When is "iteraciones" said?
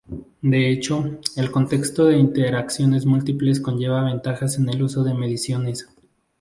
2.17-3.05